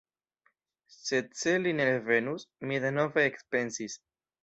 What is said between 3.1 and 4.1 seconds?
ekpensis.